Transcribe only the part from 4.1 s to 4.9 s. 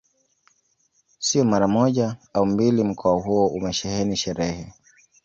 sherehe